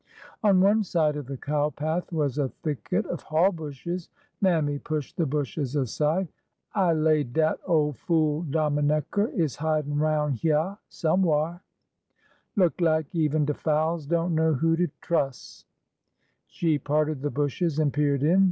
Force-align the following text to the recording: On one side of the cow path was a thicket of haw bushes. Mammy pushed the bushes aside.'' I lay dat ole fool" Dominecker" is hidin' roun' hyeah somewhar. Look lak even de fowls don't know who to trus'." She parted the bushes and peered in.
On 0.41 0.61
one 0.61 0.81
side 0.83 1.15
of 1.15 1.27
the 1.27 1.37
cow 1.37 1.69
path 1.69 2.11
was 2.11 2.39
a 2.39 2.49
thicket 2.63 3.05
of 3.05 3.21
haw 3.21 3.51
bushes. 3.51 4.09
Mammy 4.41 4.79
pushed 4.79 5.15
the 5.15 5.27
bushes 5.27 5.75
aside.'' 5.75 6.27
I 6.73 6.93
lay 6.93 7.21
dat 7.23 7.59
ole 7.67 7.93
fool" 7.93 8.41
Dominecker" 8.49 9.27
is 9.39 9.57
hidin' 9.57 9.99
roun' 9.99 10.37
hyeah 10.41 10.79
somewhar. 10.89 11.61
Look 12.55 12.81
lak 12.81 13.13
even 13.13 13.45
de 13.45 13.53
fowls 13.53 14.07
don't 14.07 14.33
know 14.33 14.55
who 14.55 14.75
to 14.75 14.87
trus'." 15.01 15.65
She 16.47 16.79
parted 16.79 17.21
the 17.21 17.29
bushes 17.29 17.77
and 17.77 17.93
peered 17.93 18.23
in. 18.23 18.39